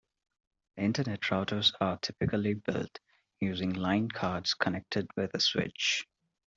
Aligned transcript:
Internet 0.77 1.21
routers 1.21 1.75
are 1.79 1.99
typically 1.99 2.55
built 2.55 2.97
using 3.39 3.71
line 3.75 4.09
cards 4.09 4.55
connected 4.55 5.07
with 5.15 5.29
a 5.35 5.39
switch. 5.39 6.07